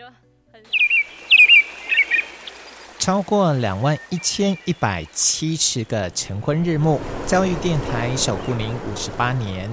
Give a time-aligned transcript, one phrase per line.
[0.00, 0.06] 就
[0.50, 0.62] 很。
[2.98, 9.68] 超过两万一千一百七十个晨昏日暮，教育电台守护您五十八年。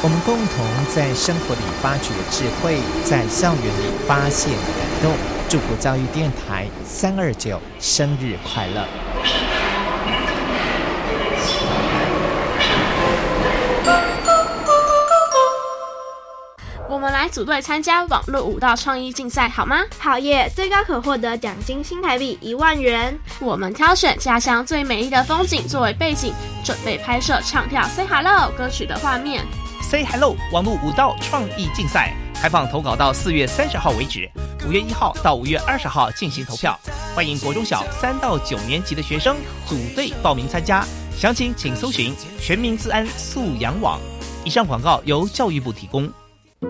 [0.00, 5.12] 我们共同在生活里发掘智慧，在校园里发现感动。
[5.48, 8.86] 祝福教育电台三二九生日快乐！
[17.18, 19.82] 来组队参加网络舞蹈创意竞赛，好吗？
[19.98, 20.48] 好耶！
[20.54, 23.18] 最高可获得奖金新台币一万元。
[23.40, 26.32] 我们挑选家乡最美丽的风景作为背景，
[26.64, 29.44] 准备拍摄唱跳《Say Hello》歌曲的画面。
[29.82, 34.30] Say Hello 网络舞蹈创意竞赛开放投稿到四月三十号为止，
[34.64, 36.78] 五月一号到五月二十号进行投票。
[37.16, 43.98] 欢迎国中小三到九年级的学生组队报名参加，详情请搜寻全民自安素养网。
[44.44, 46.08] 以上广告由教育部提供。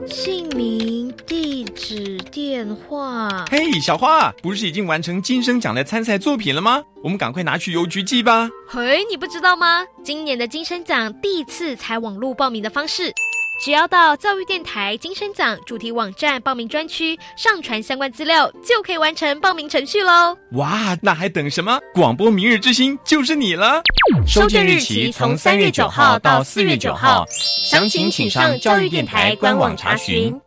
[0.06, 3.46] 姓名、地址、电话。
[3.50, 6.82] 嘿，小花，不是已经完成金声奖的参赛作品了吗？
[7.02, 8.50] 我们赶快拿去邮局寄吧。
[8.68, 9.86] 嘿，你不知道吗？
[10.04, 13.12] 今年的金声奖第一次采网络报名的方式。
[13.60, 20.38] 只要到教育电台金声奖主题网站报名专区上传相关资料，就可以完成报名程序喽！
[20.52, 21.76] 哇，那还等什么？
[21.92, 23.82] 广播明日之星就是你了！
[24.24, 27.24] 收件日期从三月九号到四月九号，
[27.68, 30.40] 详情请上教育电台官网查询。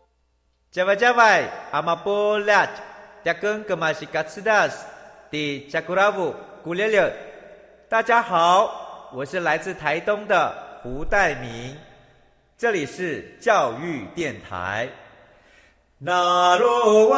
[0.72, 2.66] 加外加外，阿玛波拉，
[3.26, 4.86] 加根格玛西卡斯达斯，
[5.30, 7.14] 迪加古拉布古列列。
[7.90, 11.76] 大家好，我是来自台东的胡代明。
[12.62, 14.88] 这里是教育电台。
[15.98, 17.18] 那罗哇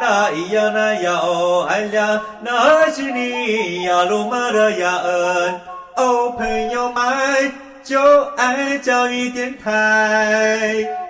[0.00, 5.60] 那咿呀那呀哦哎呀，那是你呀鲁玛的呀恩
[5.96, 7.52] 哦，朋友们
[7.84, 8.00] 就
[8.38, 11.09] 爱教育电台。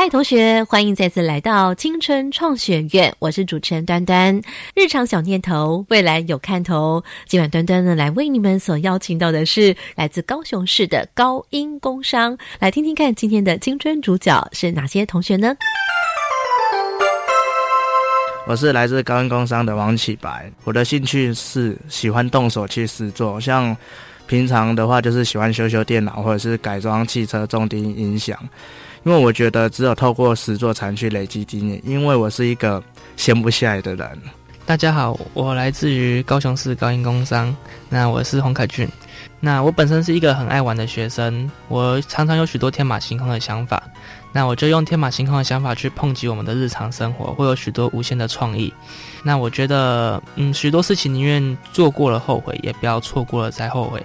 [0.00, 4.40] 嗨，同学，欢迎再次来到青春创学院，我是主持人端端。
[4.76, 7.02] 日常小念头，未来有看头。
[7.26, 15.52] 今晚端端呢，来为你们所邀请到的是来自高雄市的高音工商，来听听看今天的青春主角是哪些同学呢？
[18.46, 23.76] 我是来自高音工商的王启白，我的兴趣是喜欢动手去试做，像
[24.28, 28.38] 平常的话就是喜欢修修电脑或者是改装汽车、重低音响。
[29.08, 32.82] 因为我觉得只有透过实作才能去累积经验，因为我是一个
[33.16, 34.06] 闲不下来的人。
[34.66, 37.56] 大家好，我来自于高雄市高音工商，
[37.88, 38.86] 那我是洪凯俊。
[39.40, 43.82] 那我本身是一个很爱玩的学生，我常常有许多天马行空的想法，
[44.30, 48.70] 那我就用天马行空的想法去碰击我们的日常生活，会有许多无限的创意。
[49.22, 54.04] 那我觉得，嗯，许多事情宁愿做过了后悔，也不要错过了再后悔。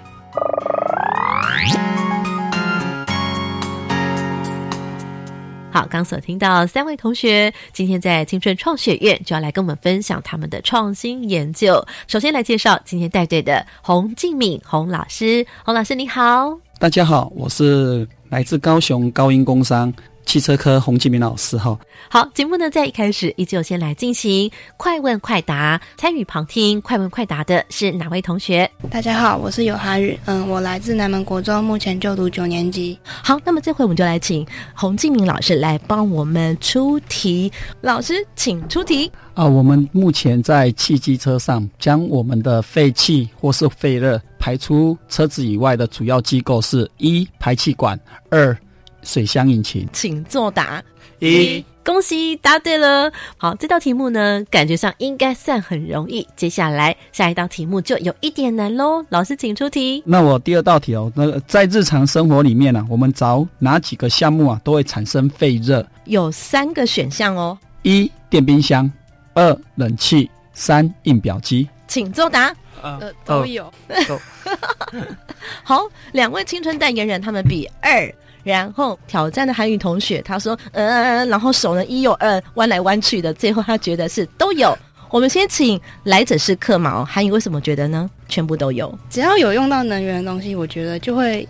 [5.73, 11.84] 好，刚所听到三位同学今天在青春创学院就要来跟我们分享他们的创新研究。
[12.07, 19.91] 首先来介绍今天带队的洪敬敏洪老师，洪老师你好，大家好，我是来自高雄高音工商。
[20.25, 21.78] 汽车科洪继明老师哈，
[22.09, 28.69] 好，节目呢在一开始依旧先来进行快问快答，参与旁听快问快答的是哪位同学？
[28.89, 32.97] 大家好，我是有哈日，嗯，我来自南门国中，目前就读九年级。
[33.06, 37.51] 好，那么这回我们就来请洪继明老师来帮我们出题，
[37.81, 39.45] 老师请出题啊。
[39.45, 48.57] 我们目前在汽机车上将我们的废气或是废热排出车子以外的主要机构是一排气管，二。
[49.03, 50.83] 水箱引擎，请作答。
[51.19, 53.09] 一，恭喜答对了。
[53.38, 56.27] 好，这道题目呢，感觉上应该算很容易。
[56.35, 59.05] 接下来下一道题目就有一点难喽。
[59.07, 60.03] 老师，请出题。
[60.05, 65.85] 那我第二道题哦，那在日常生活里面呢，我们找哪几个项目啊，都会产生废热？
[66.06, 67.57] 有三个选项哦。
[67.83, 68.89] 一，电冰箱；
[69.33, 71.69] 二，冷气；三，印表机。
[71.88, 72.53] 请作答。
[72.81, 73.71] 呃，都有。
[75.63, 78.13] 好，两位青春代言人，他们比二。
[78.44, 84.78] 然后挑战的韩语同学他说嗯，呃，然后手呢一右二弯来弯去的，最后他觉得是都有。
[85.10, 88.10] 我们先请来者是客嘛，韩语为什么觉得呢？
[88.28, 91.48] 全部都有，只要有用到能源的东西，我觉得就会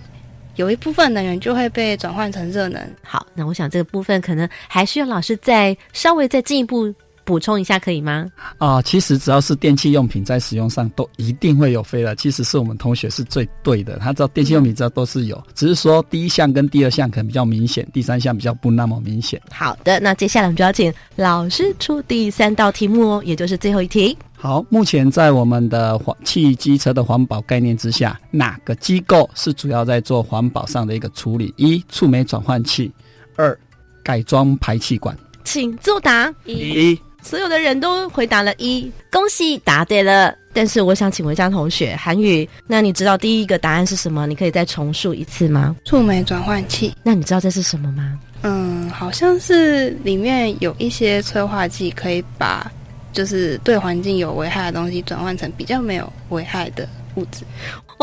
[0.55, 2.81] 有一部分能源就会被转换成热能。
[3.01, 6.93] 好，那我想这个部分可能还需要老师再稍微再进一步。
[7.25, 8.25] 补充一下可以吗？
[8.57, 13.97] 啊，其实只要是电器用品在使用上都一定会有废热，其实是我们同学是最对的。
[13.99, 19.41] 他知道电器用品知道都是有，只是说第一项跟第二项可能比较明显，第三项比较不那么明显。
[19.51, 24.17] 好的，那接下来我们就要请老师出第三道题目哦，也就是最后一题。
[24.35, 31.53] 好，目前在我们的环汽机车的环保概念之下，哪个机构是主要在做环保上的一个处理？
[31.55, 32.91] 一触媒转换器，
[33.37, 33.57] 二
[34.03, 35.17] 改装排气管。
[35.45, 36.33] 请作答。
[36.45, 36.99] 一。
[37.23, 40.35] 所有的人都回答了一，恭喜答对了。
[40.55, 44.27] 但是我想请问一下同学，韩语，那你知道第一个答案是什么？
[44.27, 45.75] 你可以再重述一次吗？
[45.85, 46.93] 触媒转换器。
[47.01, 48.19] 那你知道这是什么吗？
[48.43, 52.69] 嗯，好像是里面有一些催化剂，可以把
[53.13, 57.43] 就是对环境有危害的东西转换成比较没有危害的物质。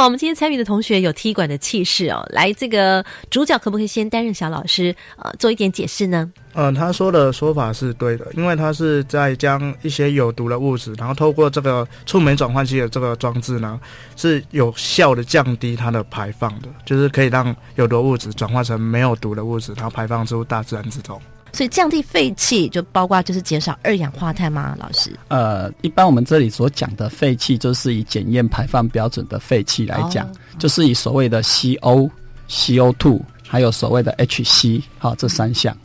[0.00, 2.26] 哇，我们今天参与的同学有踢馆的气势哦。
[2.31, 6.32] 来，这个主角可不可以先担任小老师，呃，做一点解释呢？
[6.55, 13.79] 嗯，他说的说法是对的，因为他是在将一些有毒的物质，然后透过这个触媒转换器的这个装置呢，
[14.17, 21.20] 是有效的降低它的排放的，就是可以让有毒物质转化成没有毒的物质，然后排放出大自然之中。
[21.52, 24.76] 所以降低废气就包括就是减少二氧化碳吗？
[24.79, 25.11] 老师？
[25.29, 32.11] 呃，一般我们这里所讲的废气，就是以检验排放标准的废气来讲，就是以所谓的 CO、
[32.49, 35.76] CO2，还有所谓的 HC，好这三项。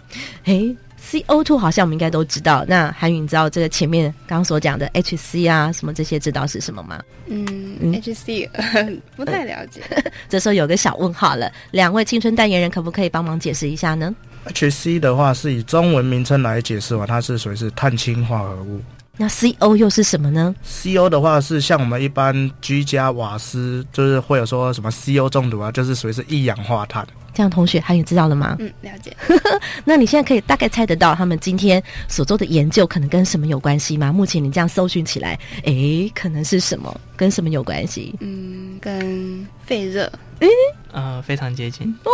[0.46, 0.76] 诶
[1.10, 2.66] ，CO2 好像我们应该都知道。
[2.68, 7.02] 那韩宇，你知道这个前面刚刚所讲的 HC 啊，什么这些知道是什么吗？
[7.28, 8.50] 嗯，HC
[9.16, 9.82] 不太了解。
[10.28, 14.14] 这时候有个小问号了，两位青春代言人可不可以帮忙解释一下呢
[14.46, 18.82] ？H C 的话是以中文名称来解释嘛，它是属于是碳氢化合物。
[19.18, 27.08] 那 C O 又是什么呢？C O 的话是像我们一般居家瓦斯，就是会有说什么 C O 中毒啊，就是属于是一氧化碳。
[27.36, 28.56] 这样同学还有知道了吗？
[28.60, 29.16] 嗯，了解。
[29.84, 34.12] 那你现在可以大概猜得到他们今天所做的研究可能跟什么有关系吗？
[34.12, 37.00] 目前你这样搜寻起来，诶，可能是什么？
[37.18, 38.16] 跟什么有关系？
[38.22, 40.10] 嗯，跟肺热。
[40.40, 40.48] 诶，
[40.92, 42.12] 呃，非常接近哦。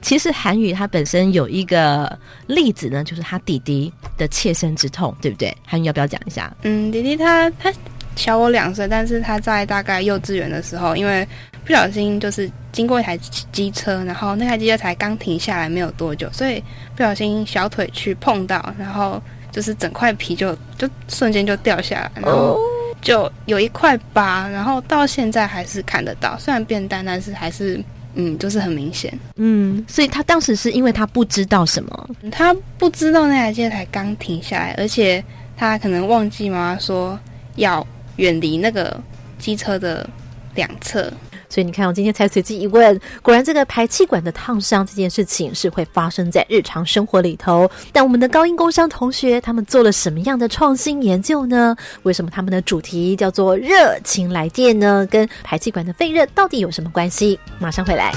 [0.00, 5.54] 其实韩语它本身有一个例子呢，就是他弟弟的切身之痛，对不对？
[5.66, 6.54] 韩语要不要讲一下？
[6.62, 7.72] 嗯，弟弟他他
[8.16, 11.26] 小我两岁，但是他在大概幼稚园的时候，因为
[11.68, 13.14] 不小心就是经过一台
[13.52, 16.64] 机车，然后那台机车才刚停下来没有多久，所以
[16.96, 19.22] 不小心小腿去碰到，然后
[19.52, 22.58] 就是整块皮就就瞬间就掉下来，然后
[23.02, 27.78] 就有一块疤，然后到现在还是看得到，虽然变淡，但是还是。
[28.14, 29.16] 嗯，就是很明显。
[29.36, 35.22] 嗯，所以他当时是因为他不知道什么，他不知道那台机才刚停下来，而且
[35.56, 37.16] 他可能忘记妈妈说
[37.56, 37.86] 要
[38.16, 38.98] 远离那个
[39.38, 40.08] 机车的
[40.56, 41.12] 两侧。
[41.48, 47.70] 所以你看，我今天才随机一问，果然这个排气管的烫伤这件事情是会发生在日常生活里头。
[47.92, 51.74] 但我们的高音工商同学他们做了什么样的创新研究呢？
[52.02, 55.06] 为什么他们的主题叫做“热情来电”呢？
[55.10, 57.38] 跟排气管的废热到底有什么关系？
[57.58, 58.12] 马上回来。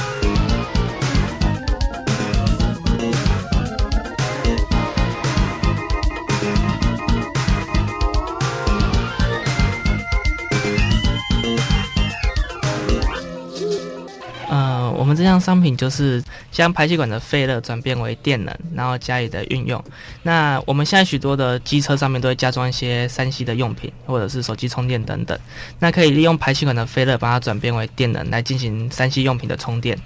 [15.12, 19.84] 们这项商品就是将排气管的废热转变为电能，然后加以的运用。
[20.24, 25.38] 那我们现在许多的机车上面都会加装一些三 C 的用品，或者是手机充电等等。
[25.80, 30.00] 那可以利用排气管的废热把它转变为电能来进行三 C 用品的充电。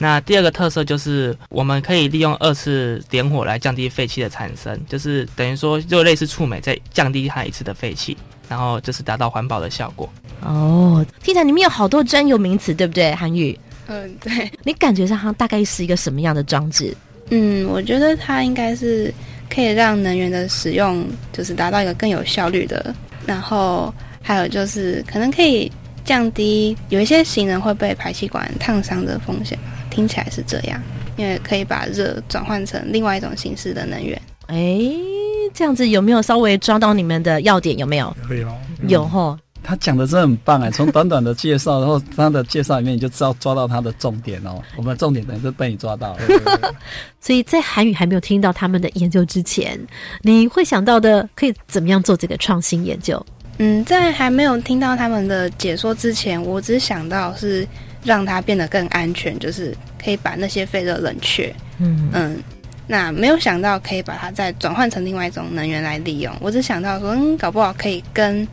[0.00, 8.16] 那第二个特色就是我们可以利用二次点火来降低废气的产生，就是等于说就类似触媒再降低它一次的废气，
[8.48, 10.08] 然后就是达到环保的效果。
[10.40, 13.58] 哦，听起来里面有好多专有名词，对不对，韩宇？
[13.88, 16.96] 嗯，对你感觉上它大概是一个什么样的装置？
[17.30, 19.12] 嗯，我觉得它应该是
[19.50, 22.94] 可以让能源的使用就是达到一个更有效率的，
[23.26, 23.92] 然后
[24.22, 25.70] 还有就是可能可以
[26.04, 29.58] 降低有一些行人会被排气管烫伤的风险。
[29.90, 30.80] 听起来是这样，
[31.16, 34.20] 因为可以把热转换成另外一种形式的能源。
[34.46, 34.78] 哎，
[35.52, 37.76] 这样子有没有稍微抓到你们的要点？
[37.76, 38.16] 有没有？
[38.30, 38.48] 有，
[38.88, 39.36] 有哈。
[39.68, 40.70] 他讲的真的很棒哎！
[40.70, 44.62] 从短短的介绍，然后他的介绍里面，你就知道抓到他的重点哦。
[44.78, 46.20] 我们的重点等于是被你抓到了。
[47.20, 49.78] 所以在韩语还没有听到他们的研究之前，
[50.22, 53.22] 你会想到的可以怎么样做这个创新研究？
[53.58, 57.68] 嗯，在还没有听到他们的解说之前，我只想到是
[58.02, 61.54] 让它变得更安全，就是可以把那些废热冷却。
[61.78, 62.42] 嗯嗯，
[62.86, 66.34] 那没有想到可以把它再转换成另外一种能源来利用。
[66.40, 68.48] 我只想到说，嗯，搞不好可以跟。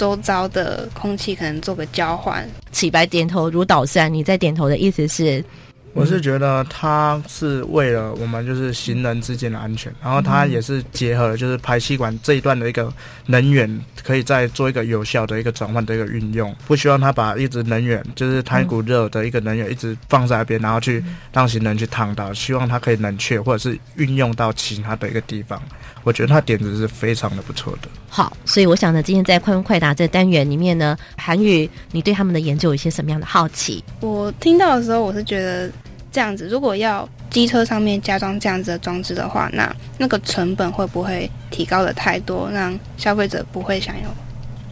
[0.00, 4.10] 周遭的空气可能做个交换，起白点头如捣蒜。
[4.10, 5.44] 你在点头的意思是，
[5.92, 12.92] 我是觉得它是为了我们就是行人之间的安全，然后它也是结合了就是排气管这一段的一个
[13.26, 16.54] 能源，可以再做一个有效的一个转换的一个运用。
[16.66, 22.32] 不希望它把一直能源就是它一股热的一个能源一直放在那边，然后去让行人去烫到。
[22.32, 25.60] 希望它可以冷却或者是运用到其他的一个地方。
[26.02, 27.88] 我觉得它点子是非常的不错的。
[28.08, 33.84] 好，所以我想呢，今天在快问快答这单元里面呢，韩宇，你对他们的研究有一些什么样的好奇？
[34.00, 35.70] 我听到的时候，我是觉得
[36.12, 44.08] 这样子，如果要机车上面加装这样子的装置的话，那那个成本会不会提高的太多，让消费者不会想要，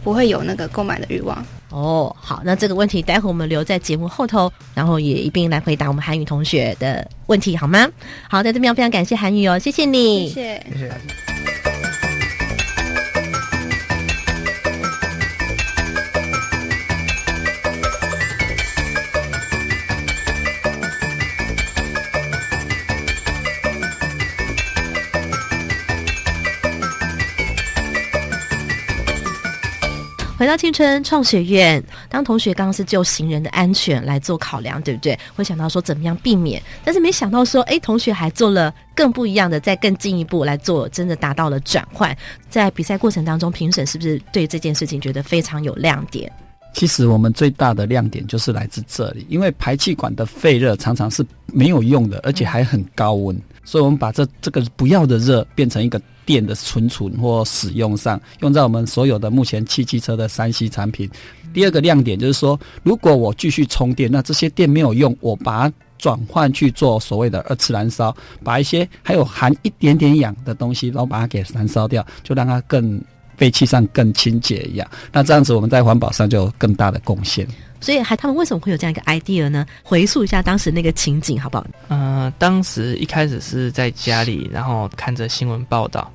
[0.03, 1.45] 不会有那个购买的欲望？
[1.69, 7.87] 哦，好，那这个问题待会我们留在节目后头，然后也一并来回答我们韩语同学的问题，好吗？
[8.27, 11.38] 好，在这边非常感谢韩语哦，谢谢你，谢谢，谢谢。
[30.39, 35.19] 回到青春创学院，当同学刚刚是就行人的安全来做考量，对不对？
[35.35, 42.17] 会想到说怎么样避免，但是没想到说，哎，同学还做了更不一样的，再更进一步来做，真的达到了转换。
[42.49, 46.31] 在比赛过程当中，评审是不是对这件事情觉得非常有亮点？
[46.73, 53.37] 其实我们最大的亮点就是来自这里，因为排气管的废热常常是没有用的，而且还很高温，
[53.69, 56.01] 所以我们把这这个不要的热变成一个。
[56.29, 61.09] 电的存储或使用上，用在我们所有的目前汽机车的三 C 产品。
[61.51, 73.01] 第二个亮点就是说，如果我继续充电，那这些电没有用，我把它转换去做所谓的二次燃烧，把一些还有含一点点氧的东西，然后把它给燃烧掉，就让它更
[73.35, 74.87] 废气上更清洁一样。
[75.11, 77.47] 那这样子我们在环保上就有更大的贡献。
[77.81, 79.65] 所以还他们为什么会有这样一个 idea 呢？
[79.83, 81.65] 回溯一下当时那个情景好不好？
[81.89, 86.11] 嗯，当时一开始是在家里，然后看着新闻报道。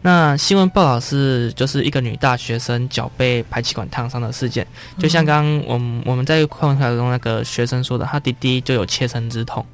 [0.00, 4.64] 那新闻报道是就是一个女大学生脚被排气管烫伤的事件，
[4.96, 9.64] 就像刚刚我们我们在快问快中那个学生说的，他弟弟就有切身之痛。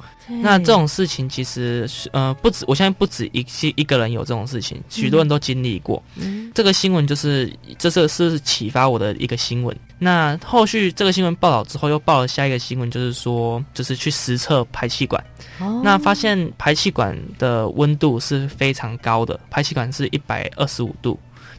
[0.41, 3.45] 那这种事情其实呃不止，我相信不止一
[3.77, 6.03] 一个人有这种事情，许多人都经历过。
[6.55, 9.77] 这个新闻就是这是是启发我的一个新闻。
[9.99, 15.23] 那后续这个新闻报道之后，又报了下一个新闻，就是说就是去实测排气管。
[15.83, 21.19] 那发现排气管的温度是非常高的，排气管是一百二十五度，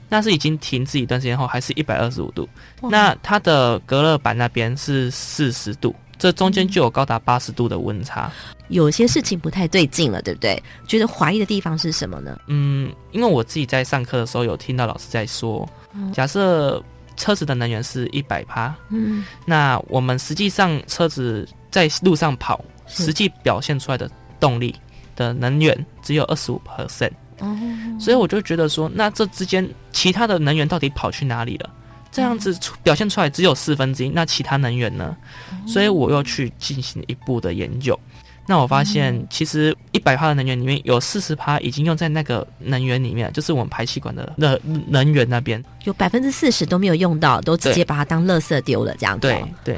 [0.10, 2.48] 那是已经停止一段时间后还是一百二十五度。
[2.82, 8.32] 那它的隔热板那边是四十度，这中间就有高达八十度的温差。
[8.68, 10.62] 有些事情不太对劲了，对不对？
[10.88, 12.38] 觉得怀疑的地方是什么呢？
[12.48, 15.68] 嗯，因为我自己在上课的时候有听到老师在说，
[16.12, 16.84] 假设
[17.16, 22.64] 车子的能源是一百帕，嗯，那我们实际上车子在路上跑。
[22.88, 24.08] 实际表现出来的
[24.40, 24.76] 动力
[25.16, 27.58] 的能源只有二十五 percent，哦，
[28.00, 31.70] 所以我就觉得说，那这之间其他的能源到底跑去哪里了？
[32.12, 35.18] 这样子表现出来只有四分之一，那其他能源呢？
[35.66, 38.00] 所以我又去进行一步的研究，
[38.48, 49.22] 那我发现其实一百帕的能源里面有四十帕已经用在那个能源里面，就是我们排气管的热能源那边，有百分之四十都没有用到，都直接把它当垃圾丢了，这样子。
[49.22, 49.78] 对对。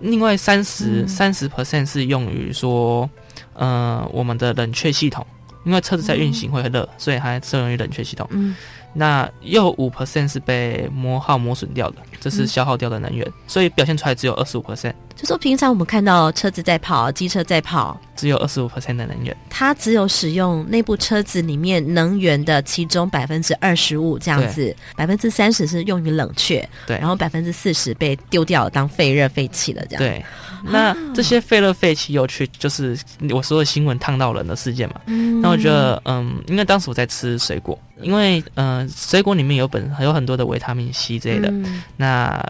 [0.00, 3.08] 另外三十三十 percent 是用于说，
[3.54, 5.24] 呃，我们的冷却系统，
[5.64, 8.26] 因为车子在运行会热，所以它适用于冷却系统。
[8.32, 8.56] 嗯，
[8.94, 14.92] 那又五 percent 是被磨耗磨损掉的，这是消耗掉的能源，所以表现出来只有二十五 percent。
[15.14, 30.02] 就说平常我们看到车子在跑，机车在跑，只有二十五 percent 的能源，它只有使用内部车子里面能源的其中百分之二十五这样子，百分之三十是用于冷却，对，然后百分之四十被丢掉当废热废气了这样。
[30.02, 30.24] 对，
[30.64, 32.98] 那这些废热废气又去就是
[33.30, 35.00] 我说的新闻烫到人的事件嘛，
[35.40, 41.52] 那我觉得嗯，因为当时我在吃水果，因为嗯，水果里面有本还有很多的维他命 C 之类的，
[41.96, 42.44] 那。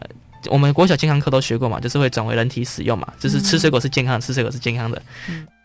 [0.51, 5.01] 我们国小健康课都学过嘛，就是会转为人体使用嘛，就是吃水果是健康的，吃水果是健康的，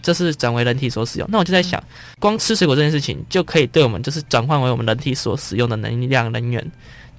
[0.04, 1.28] 这是转为人体所使用。
[1.32, 1.84] 那我就在想，
[2.20, 6.64] 光吃水果这件事情就可以对我们就是转换为我们人体所使用的能量能源。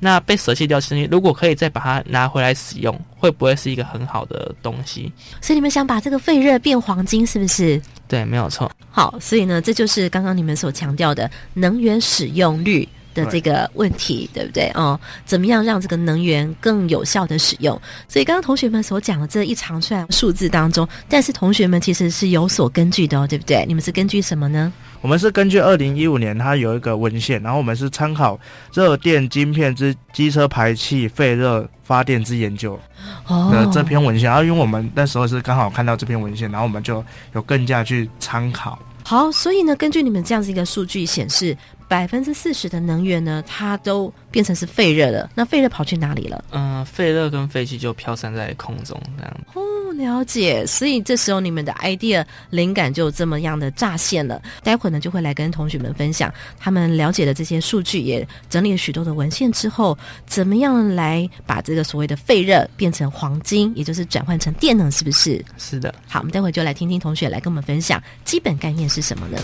[0.01, 5.13] 那被舍弃掉东西，如果可以再把它拿回来使用，会不会是一个很好的东西？
[5.41, 7.81] 所以你们想把这个废热变黄金，是不是？
[8.07, 8.71] 对，没有错。
[8.91, 12.89] 好，所以呢，这就是刚刚你们所强调的能源使用率。
[13.19, 14.71] 的这个问题，对不对？
[14.75, 17.81] 哦，怎么样让这个能源更有效的使用？
[18.09, 23.65] 所以刚刚同学们所讲的这一长串数字当中，但是同学们其实是有所根据的哦，对不对？
[23.67, 24.73] 你们是根据什么呢？
[25.01, 28.39] 我们是根据二零一五年它有一个文献，然后我们是参考
[28.73, 32.79] 热电晶片之机车排气废热发电之研究
[33.29, 34.29] 的这篇文献。
[34.29, 38.77] 然后因为我们那时候是刚好看到这篇文献，然后我们就有更加去参考。
[39.05, 41.57] 好，所以呢，根据你们这样子一个数据显示，
[41.89, 45.31] 百分之四十的能源呢，它都变成是废热了。
[45.35, 46.45] 那废热跑去哪里了？
[46.51, 49.41] 嗯，废热跟废气就飘散在空中这样。
[49.55, 49.63] 哦，
[49.95, 50.67] 了解。
[50.67, 54.41] 所以这时候你们的 idea 灵感就这么样的乍现了。
[54.63, 65.43] 待会呢，就会来跟同学们分享他们了解的这些数据，也整理了许多的文献之后，怎么样来把这个所谓的废热变成黄金，也就是转换成电能，是不是？
[65.57, 65.95] 是的。
[66.07, 69.39] 好，我们待会就来听听同学来跟我们分享基本概念是什么呢？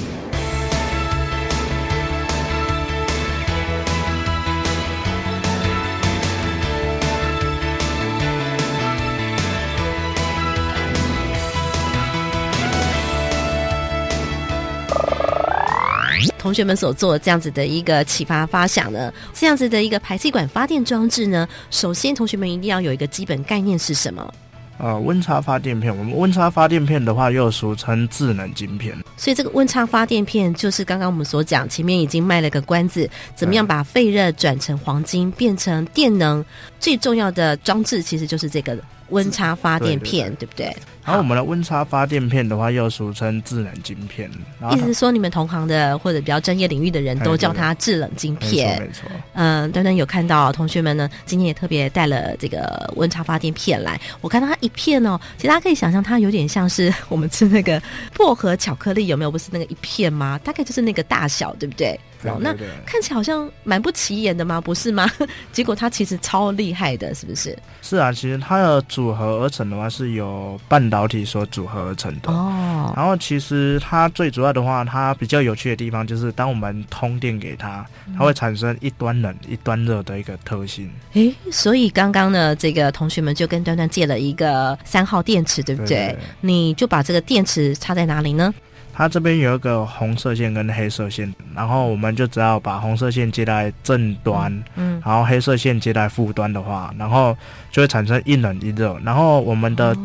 [16.44, 24.34] 同学们所做这样子的一个启发发想呢，这样子的一个排气管发电装置呢，首先同学们一定要有一个基本概念是什么？
[24.76, 25.96] 呃，温差发电片。
[25.96, 28.94] 我们温差发电片的话，又俗称智能晶片。
[29.16, 36.44] 所以这个温差发电片就是刚刚我们所讲，前面已经卖了个关子，怎么样把废热转成黄金，变成电能？
[36.78, 38.76] 最重要的装置其实就是这个
[39.08, 40.76] 温差发电片，对不对？
[41.04, 44.30] 然后我们的温差发电片的话，又俗称制冷晶片。
[44.72, 48.80] 意思是说，你们同行的或者比较专业领域的人都叫它制冷晶片。
[48.80, 49.02] 没错。
[49.34, 54.00] 嗯，端端有看到同学们呢，今天也特别带了这个温差发电片来。
[54.22, 57.80] 我看到它一片哦，其实大家可以想象，它有点像是我们吃那个
[58.14, 59.34] 薄荷巧克力，有没有？
[59.34, 60.40] 不是那个一片吗？
[60.44, 61.98] 大概就是那个大小，对不对？
[62.22, 62.54] 哦，那
[62.86, 64.58] 看起来好像蛮不起眼的吗？
[64.60, 65.10] 不是吗？
[65.52, 67.58] 结果它其实超厉害的，是不是？
[67.82, 72.30] 是啊，其实它的组合而成的话，是有半导体所组合而成的。
[72.30, 77.84] 哦，然后其实它最主要的话，它比较有趣的地方就是，当我们通电给它，
[78.16, 80.88] 它会产生一端冷一端热的一个特性。
[81.14, 86.16] 诶，所以刚刚呢，这个同学们就跟端端借了一个三号电池，对不对？
[86.40, 88.54] 你就把这个电池插在哪里呢？
[88.96, 97.36] 它这边有一个红色线跟黑色线，然后我们就只要把红色线接在正端，嗯，然后黑色线接在负端的话，然后
[97.72, 98.96] 就会产生一冷一热。
[99.04, 99.96] 然后我们的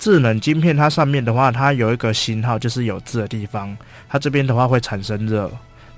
[0.00, 3.76] 智能晶片，它上面的话，它有一个星号，就是有字的地方，
[4.08, 5.48] 它这边的话会产生热，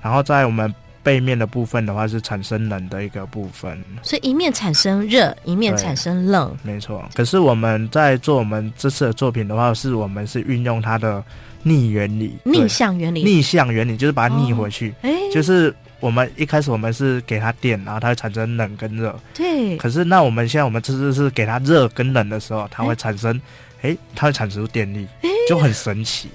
[0.01, 3.83] 然后在我们背面的部分的话是产生冷的一个部分。
[4.03, 7.03] 所以一面产生热，一面产生冷，没错。
[7.15, 11.23] 可是我们在做我们这次的作品的话，是我们是运用它的。
[11.65, 14.93] 逆原理，逆向原理，逆向原理就是把它逆回去。
[15.01, 19.17] 哎，就是我们一开始我们是给它电，然后它会产生冷跟热。
[19.33, 19.77] 对。
[19.77, 23.39] 可是那我们现在我们这次是给它热跟冷的时候，它会产生，
[23.83, 25.07] 哎，它会产生出电力，
[25.47, 26.29] 就很神奇。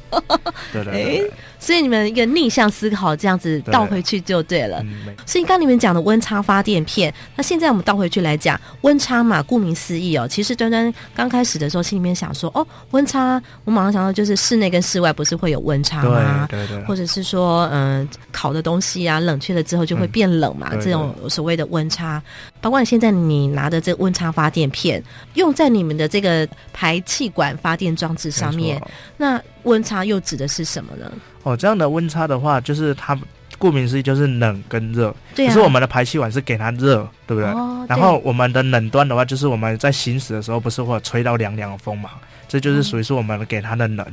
[0.72, 1.32] 对 对对。
[1.58, 4.84] 所以你们一个逆向思考，这样子倒回去就对了。
[5.26, 16.46] 所以刚你们讲的温差发电片，那现在我们倒回去来讲温差嘛，顾名思义哦，其实端端刚开始的时候心里面想说，哦，温差，我马上想到就是室内跟室外不是会有温差吗？
[16.50, 16.82] 对对。
[16.84, 22.22] 或者是说，嗯，烤的东西啊，冷却了之后就会变冷嘛，这种所谓的温差。
[22.60, 25.02] 包括现在你拿的这个温差发电片，
[25.34, 28.80] 用在你们的这个排气管发电装置上面，
[29.16, 31.10] 那温差又指的是什么呢？
[31.48, 33.18] 哦，这样的温差的话，就是它
[33.56, 35.14] 顾名思义就是冷跟热。
[35.34, 37.50] 对可是我们的排气管是给它热，对不对？
[37.50, 37.86] 哦。
[37.88, 42.10] 然后我们的冷端的话，就是我们在行驶的时候，不是会吹到凉凉的风嘛？
[42.46, 44.06] 这就是属于是我们给它的冷。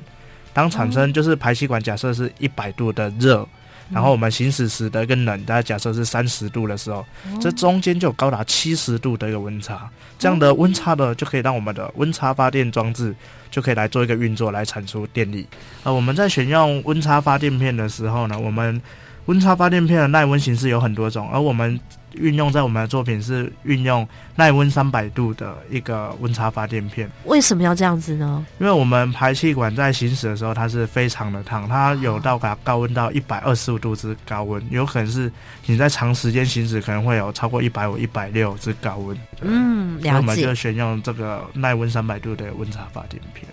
[0.53, 3.45] 当产生就是排气管假设是一百度的热，
[3.91, 7.05] 然后我们行驶时的一个冷，大家假设是三十度的时候，
[7.39, 9.89] 这中间就有高达七十度的一个温差。
[10.17, 13.13] 这样的温差呢，就可以让我们的温差发电装置
[13.51, 15.47] 就可以来做一个运作，来产出电力。
[15.83, 18.81] 呃，我们在选用温差发电片的时候呢，我们
[19.25, 21.79] 温差发电片的耐温形式有很多种，而我们
[22.13, 27.09] 运用在我们的作品是运用耐温三百度的一个温差发电片。
[27.25, 28.45] 为什么要这样子呢？
[28.59, 35.31] 因为我们排气管在行驶的时候，它是非常的烫，它有到达高温到一百二十五度之高温，有可能是
[35.65, 39.17] 你在长时间行驶可能会有超过一百五、一百六之高温。
[39.41, 40.17] 嗯，了解。
[40.17, 43.45] 我们就选用这个耐温三百度的温差发电片。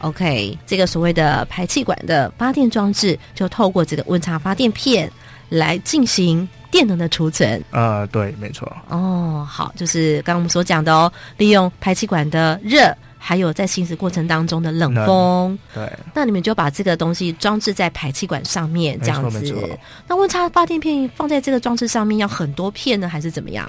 [0.00, 5.10] OK，这个所谓的排气管的发电装置，就透过这个温差发电片
[5.48, 7.62] 来进行电能的储存。
[7.70, 8.70] 呃，对，没错。
[8.88, 12.94] 哦，好，就是刚刚我们所讲的哦，利用排气管的热。
[13.18, 15.58] 还有在行驶过程当中的冷风。
[15.74, 19.78] 对，那你们就把这个东西装置在排气管上面，这样子。
[20.06, 23.68] 那温差发电片放在这个装置上面要很多片呢，还是怎么样？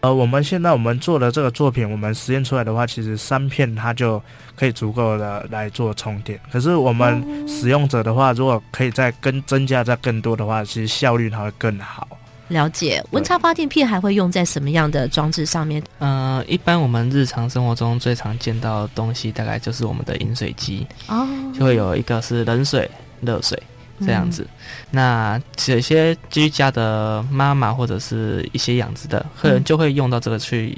[0.00, 4.22] 呃，我们现在我们做的这个作品，我们实验出来的话，其实三片它就
[4.54, 6.38] 可以足够的来做充电。
[6.52, 12.06] 可是我们使用者的话，如果可以再更增加再更多的话，其实效率它会更好。
[12.46, 15.82] 了解，温差发电片还会用在什么样的装置上面？
[15.98, 23.60] 呃，一般我们日常生活中最常见到的东西，大概就是我们的饮水机哦，就会有一个是冷水、热水。
[24.04, 24.46] 这样子，
[24.90, 30.76] 那有些居家的妈妈或者是一些养殖的客人就会用到这个去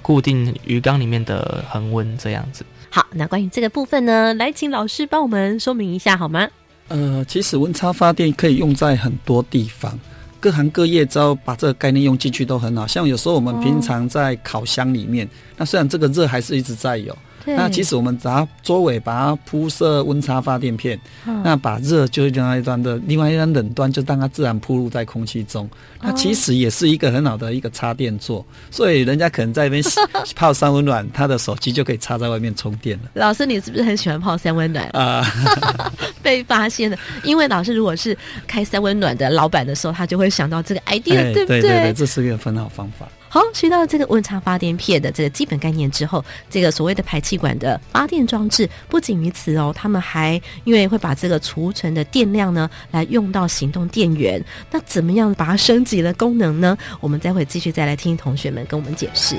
[0.00, 2.64] 固定鱼缸里面的恒温，这样子。
[2.90, 6.48] 好，那关于这个部分呢，来请老师帮我们说明一下好吗？
[6.88, 9.98] 呃，其实温差发电可以用在很多地方，
[10.38, 12.86] 各行各业只要把这个概念用进去都很好。
[12.86, 17.16] 像有时候我们平常在烤箱里面，那虽然这个热还是一直在有。
[17.44, 20.98] 那其实我们把它周围把它铺设温差发电片，
[21.44, 25.68] 那把热就另外一端的另外一端冷端就让它自然铺露在空气中。
[26.00, 29.82] 那其实也是一个很好的一个插电座，所以人家可能在那边
[30.34, 33.10] 泡三温暖，他的手机就可以插在外面充电了。
[33.14, 35.24] 老师，你是不是很喜欢泡三温暖啊？
[36.22, 41.60] 被发现了，因为老师如果是开三温暖的老板的时候，他就会想到这个 idea，对不对？
[41.60, 43.08] 对对，这是一个很好方法。
[43.32, 54.44] 好，学到这个温差发电片的这个基本概念之后，这个所谓的排气管的发电装置不仅于此哦，他们还因为会把这个储存的电量呢，来用到行动电源。
[54.70, 56.76] 那怎么样把它升级了功能呢？
[57.00, 59.38] 我们待会继续再来听同学们跟我们解释。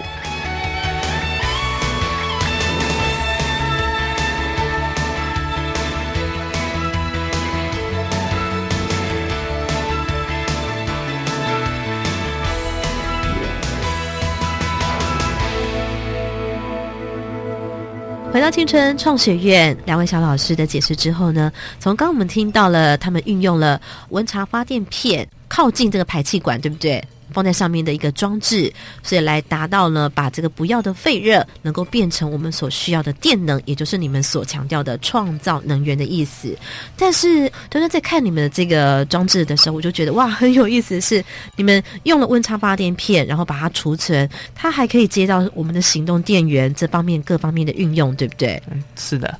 [18.44, 23.80] 到青春创学院，两位小老师的解释之后呢，从刚我们听到了他们运用了
[24.10, 27.02] 温差发电片靠近这个排气管，对不对？
[27.34, 36.56] 放在上面的一个装置，所以来达到呢，把这个不要的废热能够变成我们所需要的电能，也就是你们所强调的创造能源的意思。
[36.96, 41.24] 但是，端端在看你们的这个装置的时候，我就觉得哇，很有意思，是
[41.56, 48.62] 你们用了温差发电片，然后把它储存，它还可以接到我们的行动电源这方面各方面的运用，对不对？
[48.72, 49.38] 嗯，是的。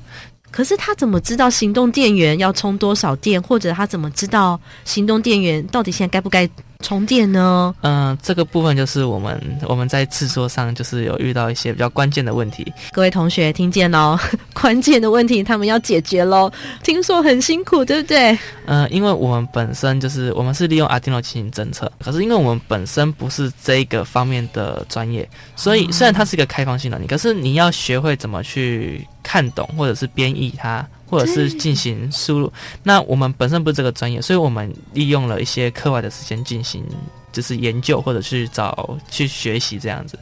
[0.50, 6.48] 可是他怎么知道行动电源要充多少电，或者他怎么知道行动电源到底现在该不该？
[6.84, 7.74] 充电呢？
[7.80, 12.70] 嗯，这个部分就是我们我们在制作上就是有遇到一些比较关键的问题。
[12.92, 14.18] 各位同学听见喽？
[14.52, 16.52] 关键的问题他们要解决喽。
[16.82, 18.38] 听说很辛苦，对不对？
[18.66, 30.86] 嗯，因为我们本身就是我们是利用 Arduino 进行侦测，可是因为我们本身不是这个方面的专业，所以虽然它是一个开放性能力，可是你要学会怎么去看懂或者是编译它。
[31.14, 36.84] 或者是进行输入，那我们本身不是这个专业，所以我们利用了一些课外的时间进行，
[37.32, 40.18] 就是研究或者去找去学习这样子。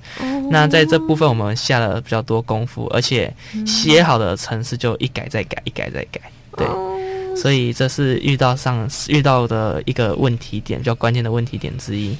[0.50, 3.35] 那在这部分我们下了比较多功夫，而且
[3.66, 6.20] 写好的程式就一改再改，一改再改。
[6.59, 6.66] 对，
[7.35, 12.14] 所以这是遇到上遇到的一个问题点，比较关键的问题点之一。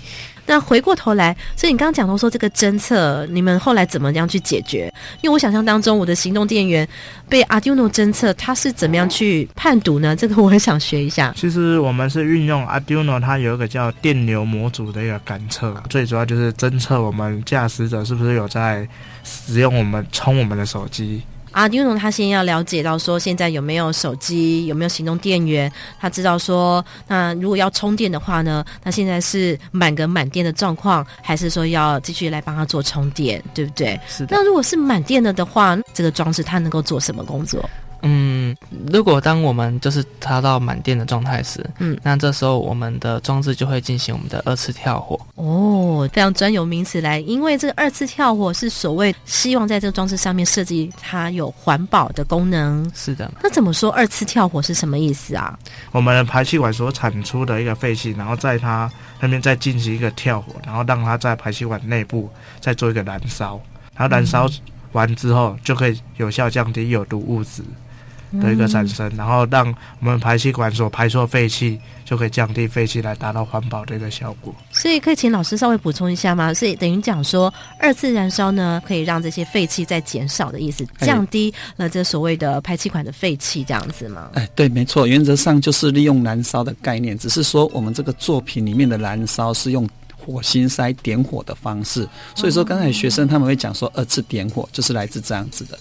[0.47, 4.93] 那回过头来，所以你刚刚讲到说这个侦测，你们后来怎么样去解决？
[5.21, 6.87] 因为我想象当中，我的行动电源
[7.29, 10.17] 被 Arduino 侦测，它是怎么样去判读呢？
[10.17, 11.33] 这个我很想学一下。
[11.37, 18.87] 其实我们是运用 Arduino，它有一个叫电流模组的一个感测，最主要就是侦测我们驾驶者是不是有在
[19.23, 21.23] 使用我们充我们的手机。
[21.53, 34.01] 啊，丁总他先要了解到说现在有没有手机，有没有行动电源，他知道说那如果要充电的话呢，那现在是满格满电的状况，还是说要继续来帮他做充电，对不对？
[34.09, 34.37] 是的。
[34.37, 37.69] 那如果是满电了的话，这个装置它能够做什么工作？
[38.03, 38.57] 嗯，
[38.93, 45.19] 如果当我们就是插到满电的状态时，嗯，那这时候我们的装置就会进行我们的二次跳火。
[45.37, 52.91] 哦，非常专有名词来，因为这个二次跳火是所谓希望在这个装置上面设计它有环保的功能。
[52.95, 53.31] 是的。
[53.43, 55.59] 那怎么说二次跳火是什么意思啊？
[55.93, 62.29] 我们的排气管所产出的一个废气，然后在它那边再进行一个跳火，然后让它在排气管内部
[62.61, 63.61] 再做一个燃烧，
[63.95, 64.49] 然后燃烧
[64.91, 67.63] 完之后就可以有效降低有毒物质。
[68.41, 69.67] 的一个产生，然后让
[70.01, 74.55] 我们排气管所排出废气就可以降低废气，来达到环保的一个效果。
[74.71, 76.53] 所以可以请老师稍微补充一下吗？
[76.55, 84.31] 所以等于讲说，二次燃烧呢，可以让这些废气再减少的意思，降低了这所谓的排气管的废气，这样子吗？
[84.35, 95.79] 哎，对，没错，原则上就是利用燃烧的概念，只是说我们这个作品里面的燃烧是用火星塞点火的方式，所以说刚才学生他们会讲说二次点火就是来自这样子的。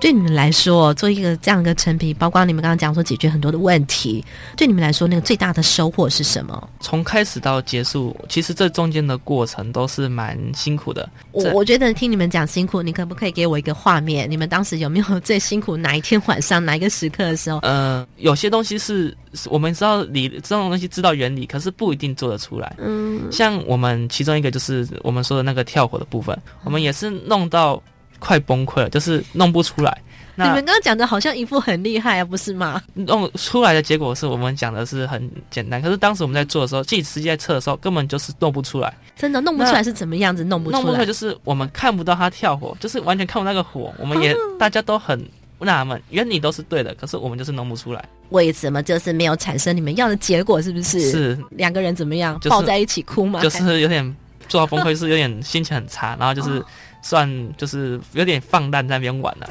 [0.00, 4.24] 对你们来说，做一个这样一个成品，包括你们刚刚讲说解决很多的问题，
[4.56, 6.68] 对你们来说，那个最大的收获是什么？
[6.80, 11.08] 从开始到结束，其实这中间的过程都是蛮辛苦的。
[11.32, 14.30] 我我觉得听你们讲辛苦，你可不可以给我一个画面？
[14.30, 17.58] 你们当时有没有最辛苦哪一天晚上哪一个时刻的时候？
[17.58, 22.76] 呃，有些东西是我们知道理这种东西知道原理，可是不一定做得出来。
[22.78, 27.82] 嗯，像我们其中一个就是我们说的那个跳火的部分，我们也是弄到。
[28.18, 30.02] 快崩溃了，就是弄不出来。
[30.40, 32.80] 你们刚刚讲的好像一副很厉害啊，不是吗？
[32.94, 38.94] 弄出来的结果是我们讲的是很简单，可是当时我们在做的时候，自己实际在测的时候，根本就是弄不出来。
[39.16, 40.44] 真的弄不出来是怎么样子？
[40.44, 43.92] 弄不出来，弄不出来就是我们看不到它跳火，就是完全看不到那个火。
[43.98, 45.20] 我们也大家都很
[45.58, 48.08] 纳闷，原理都是对的，可是我们就是弄不出来。
[48.28, 50.62] 为什么就是没有产生你们要的结果？
[50.62, 51.10] 是不是？
[51.10, 53.40] 是两个人怎么样抱在一起哭吗？
[53.42, 54.16] 就是有点
[54.48, 56.64] 做到崩溃，是有点心情很差，然后就是。
[57.02, 59.48] 算就是有点放烂在那边玩 了，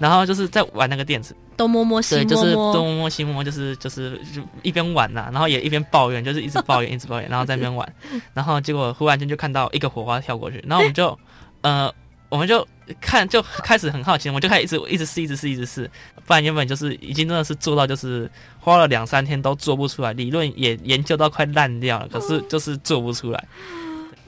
[0.00, 7.90] 然后就是在玩那个电池，东摸摸西摸摸，就是东摸摸西摸摸，就是就是就一边玩呐，然后也一边抱怨，就是一直抱怨 一直抱怨，然后在那边玩，
[8.34, 11.18] 然后结果忽然间就看到一个火花跳过去，然后我们就
[11.62, 11.92] 呃
[12.28, 12.66] 我们就
[13.00, 15.90] 看就开始很好奇，我们就开始一直一直试一直试一直试，
[16.26, 18.30] 不然原本就是已经真的是做到就是
[18.60, 23.42] 花了两三天都做不出来，理论也研究到快烂掉了，可是就是做不出来。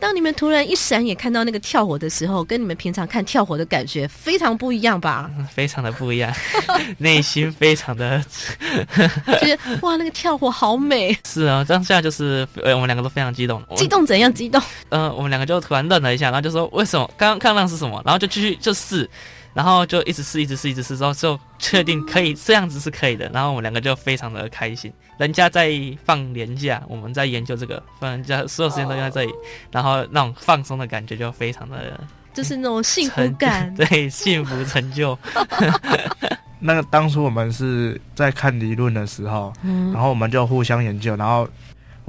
[0.01, 5.31] 当你们突然一闪眼看到那个跳火的时候，跟你们平常看跳火的感觉非常不一样吧？
[5.55, 6.33] 非常的不一样，
[6.99, 8.23] 内心非常的
[9.41, 11.17] 觉 得哇，那个跳火好美。
[11.27, 13.63] 是啊，当下就是呃，我们两个都非常激动。
[13.77, 14.61] 激动怎样激动？
[14.89, 17.09] 嗯，我们两个就突然愣了一下，然后就说为什么？
[17.19, 18.01] 刚刚看到是什么？
[18.05, 19.09] 然后就继续就试。
[19.53, 23.29] 然后就一直试，一直试，一直试，之后就确定可以这样子是可以的。
[23.35, 24.93] 然后我们两个就非常的开心。
[25.19, 25.73] 人家在
[26.05, 29.33] 放年假，我们在研究这个，放人家所有时间都在这里，
[29.71, 32.01] 然后那种放松的感觉就非常的，
[32.33, 35.19] 就是那种幸福感， 对，幸福成就。
[36.63, 41.49] 那个当初我们是在看理论的时候，嗯然后我们就互相研究，然后。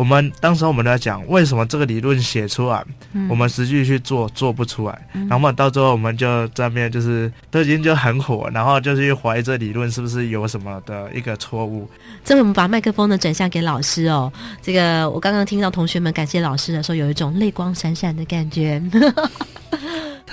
[0.02, 2.84] 我们当时我们在讲，为什么这个理论写出来，
[3.30, 11.88] 我们实际去做做不出来，然后到最后我们就在面就是都已经就很火，然后就是去怀疑这理论是不是有什么的一个错误。
[12.26, 18.82] 这回我们把麦克风呢转向给老师哦，这个我刚刚听到同学们感谢老师的时候，有一种泪光闪闪的感觉。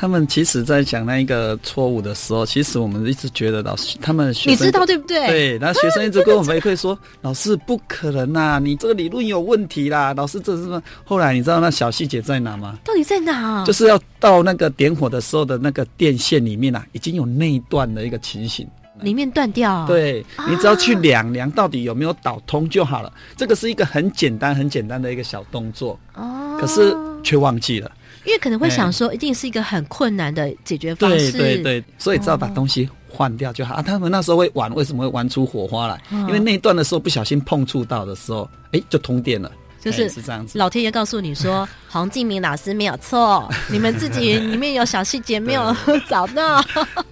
[0.00, 5.26] 他们其实，在讲那一个错误的时候，其实我们一直觉得老师他们你知道对不对？
[5.26, 10.80] 对，那学生一直跟我们回馈说：“老师不可能呐，你这个理论有问题啦。”老师这是什么？
[11.04, 12.78] 后来你知道那小细节在哪吗？
[12.84, 13.64] 到底在哪？
[13.64, 18.64] 就是要到那个点火的时候的那个电线里面啊，已经有内断的一个情形，
[19.00, 19.84] 里面断掉。
[19.88, 23.12] 对你只要去量量到底有没有导通就好了。
[23.36, 27.90] 这个是一个很简单、很简单的一个小动作哦，可是却忘记了。
[28.28, 31.32] 因为可能会想说，一定是一个很困难的解决方式。
[31.32, 33.82] 对对对，所以只要把东西换掉就好啊。
[33.82, 35.98] 他们那时候会玩，为什么会玩出火花来？
[36.10, 39.50] 因为那一段的时候不小心碰触到的时候，哎，就通电了。
[39.80, 40.58] 就是是这样子。
[40.58, 45.74] 老天爷告诉你说， 黄敬明老师没有错，你们自己里面有小细节没有
[46.10, 46.60] 找到。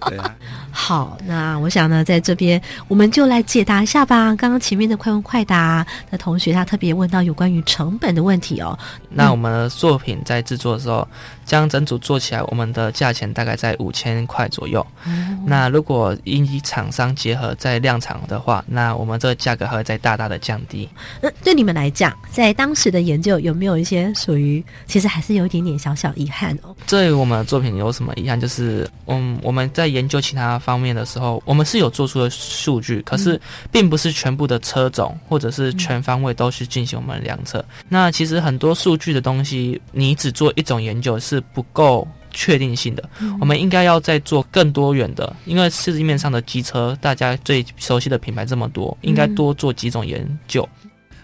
[0.07, 0.35] 对啊。
[0.79, 4.35] 好，那我想呢，在这边我们就来解答一下吧。
[4.35, 8.77] 刚刚前面的快问快答的同学，他特别问到有关于成本的问题哦。
[9.09, 11.05] 那我们的作品在制作的时候，
[11.43, 14.85] 将整组做起来，我们的价钱大概在五千块左右。
[15.45, 20.87] 那如果以厂商结合在量产的话，那我们这个价格还会再大大的降低。
[21.19, 26.73] 那对你们来讲，在当时的研究有没有一些属于其实还是有一点点小小遗憾哦？
[26.87, 28.39] 对我们的作品有什么遗憾？
[28.39, 30.61] 就是嗯，我们在研究其他。
[30.67, 33.39] 方面的时候，我们是有做出的数据，可是
[33.71, 37.63] 并不是全部的车种或者是全方位都是进行我们量测。
[37.87, 43.09] 那其实很多数据的东西，你只做一种研究是不够确定性的。
[43.39, 50.67] 我们应该要再做更多元的，因为市面上的机车，大家最熟悉的品牌这么多，应该多做几种研究。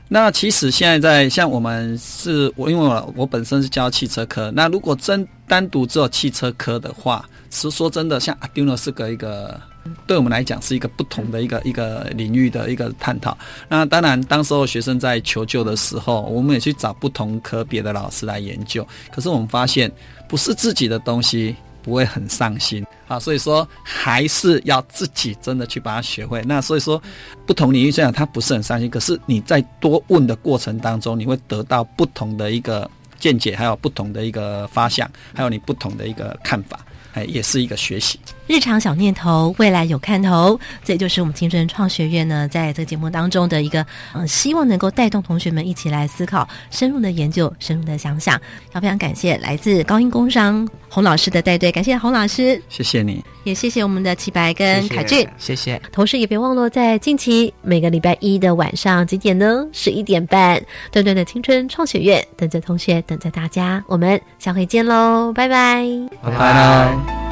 [0.07, 7.27] 那其实现在在像我们是我，因为我我本身是教汽车科，那如果真单独做汽车科的话。
[7.53, 9.61] 是说真的，像 Arduino 是个一个，
[10.07, 13.37] 对我们来讲是一个不同的一个一个领域的一个探讨。
[13.69, 18.85] 那当然，当时候学生在求救的时候，我们也去找不同科别的老师来研究。
[19.11, 19.91] 可是我们发现，
[20.27, 23.19] 不是自己的东西不会很上心啊。
[23.19, 26.41] 所以说，还是要自己真的去把它学会。
[26.47, 27.01] 那所以说，
[27.45, 32.89] 不同领域虽然它不是很上心，可是你在多问的过程当中，你会得到不同的一个
[33.19, 36.79] 见解，还有不同的一个发想，还有你不同的一个看法。
[37.13, 38.19] 哎，也是一个学习。
[38.45, 48.39] 日常小念头，未来有看头，这就是我们青春创学院呢，在这个节目当中的一个，嗯，希望能够带动同学们一起来思考、深入的研究、深入的想想。
[48.73, 55.81] 要非常感谢来自高音工商洪老师的带队，感谢洪老师，谢谢你，也谢谢我们的齐白跟凯俊，谢谢。
[55.91, 59.65] 同时也别忘了在近期每个礼拜一的晚上几点呢？
[59.71, 65.87] 十一点半，段段的青春创学院等着同学，等着大家，我们下回见喽，拜拜，
[66.21, 67.22] 拜拜。